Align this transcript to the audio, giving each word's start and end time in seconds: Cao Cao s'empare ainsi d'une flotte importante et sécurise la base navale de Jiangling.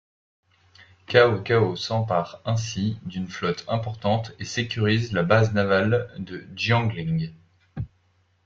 Cao 1.05 1.43
Cao 1.43 1.75
s'empare 1.75 2.41
ainsi 2.43 2.97
d'une 3.03 3.27
flotte 3.27 3.63
importante 3.67 4.31
et 4.39 4.45
sécurise 4.45 5.13
la 5.13 5.21
base 5.21 5.53
navale 5.53 6.11
de 6.17 6.47
Jiangling. 6.55 7.31